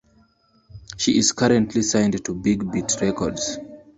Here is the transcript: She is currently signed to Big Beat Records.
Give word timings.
She 0.97 1.15
is 1.19 1.31
currently 1.31 1.83
signed 1.83 2.25
to 2.25 2.33
Big 2.33 2.71
Beat 2.71 2.97
Records. 3.03 3.59